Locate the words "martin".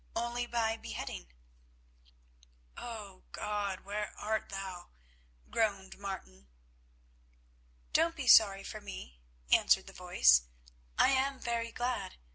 5.99-6.47